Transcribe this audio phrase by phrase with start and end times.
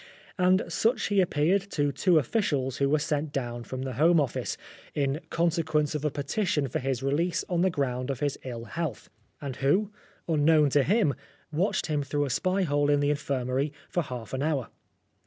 [0.39, 4.57] And such he appeared to two officials who were sent down from the Home Office,
[4.95, 9.11] in consequence of a petition for his release on the ground of his ill health,
[9.41, 9.91] and who,
[10.25, 11.13] 226 Oscar Wilde unknown to him,
[11.51, 14.69] watched him through a spy hole in the infirmary for half an hour.